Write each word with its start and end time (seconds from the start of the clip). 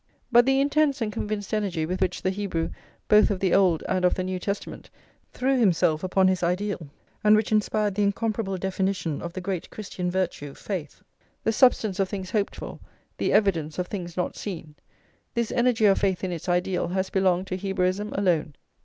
But 0.31 0.47
the 0.47 0.59
intense 0.59 0.99
and 0.99 1.13
convinced 1.13 1.53
energy 1.53 1.85
with 1.85 2.01
which 2.01 2.23
the 2.23 2.31
Hebrew, 2.31 2.71
both 3.07 3.29
of 3.29 3.39
the 3.39 3.53
Old 3.53 3.83
and 3.87 4.03
of 4.03 4.15
the 4.15 4.23
New 4.23 4.39
Testament, 4.39 4.89
threw 5.31 5.59
himself 5.59 6.03
upon 6.03 6.27
his 6.27 6.41
ideal, 6.41 6.87
and 7.23 7.35
which 7.35 7.51
inspired 7.51 7.93
the 7.93 8.01
incomparable 8.01 8.57
definition 8.57 9.21
of 9.21 9.33
the 9.33 9.41
great 9.41 9.69
Christian 9.69 10.09
virtue, 10.09 10.55
Faith, 10.55 11.03
the 11.43 11.51
substance 11.53 11.99
of 11.99 12.09
things 12.09 12.31
hoped 12.31 12.55
for, 12.55 12.79
the 13.19 13.31
evidence 13.31 13.77
of 13.77 13.85
things 13.89 14.17
not 14.17 14.35
seen, 14.35 14.73
this 15.35 15.51
energy 15.51 15.85
of 15.85 15.99
faith 15.99 16.23
in 16.23 16.31
its 16.31 16.49
ideal 16.49 16.87
has 16.87 17.09
[lx] 17.11 17.13
belonged 17.13 17.45
to 17.45 17.55
Hebraism 17.57 18.11
alone. 18.13 18.55